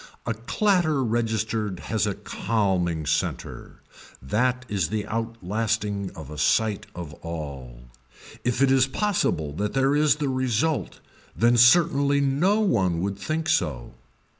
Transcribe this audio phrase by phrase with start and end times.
[0.25, 3.83] A clatter registered has a calming center.
[4.19, 7.81] That is the outlasting of a sight of all.
[8.43, 11.01] If it is possible that there is the result
[11.35, 13.93] then certainly no one would think so.